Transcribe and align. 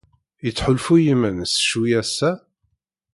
Yettḥulfu 0.45 0.93
i 0.97 1.01
yiman-nnes 1.05 1.53
ccwi 1.63 1.89
ass-a? 2.01 2.31